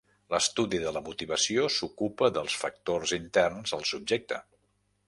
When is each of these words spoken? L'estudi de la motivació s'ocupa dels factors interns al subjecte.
L'estudi 0.33 0.79
de 0.83 0.93
la 0.95 1.03
motivació 1.09 1.67
s'ocupa 1.75 2.31
dels 2.39 2.59
factors 2.63 3.17
interns 3.21 3.79
al 3.79 3.87
subjecte. 3.93 4.43